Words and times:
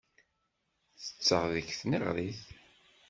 Ttetteɣ 0.95 1.43
deg 1.53 1.67
tneɣrit. 1.79 2.41